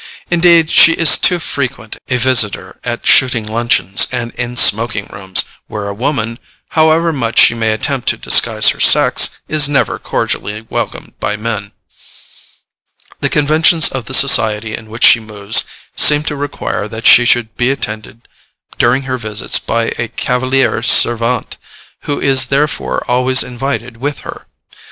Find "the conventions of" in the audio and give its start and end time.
13.19-14.05